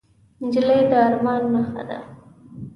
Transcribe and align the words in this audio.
نجلۍ 0.41 0.79
د 0.91 0.93
ارمان 1.07 1.41
نښه 1.53 1.81
ده. 1.89 1.97